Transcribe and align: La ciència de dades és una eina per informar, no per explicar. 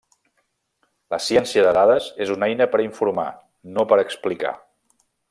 La 1.15 1.19
ciència 1.25 1.65
de 1.67 1.73
dades 1.79 2.07
és 2.27 2.31
una 2.37 2.49
eina 2.53 2.69
per 2.73 2.81
informar, 2.87 3.27
no 3.77 3.87
per 3.93 4.01
explicar. 4.09 4.57